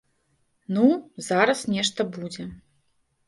Ну, 0.77 0.85
зараз 1.27 1.61
нешта 1.73 2.01
будзе! 2.15 2.47